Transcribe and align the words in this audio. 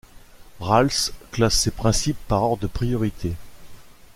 Rawls 0.59 1.11
classe 1.31 1.59
ces 1.59 1.69
principes 1.69 2.17
par 2.27 2.41
ordre 2.41 2.63
de 2.63 2.67
priorité. 2.67 3.33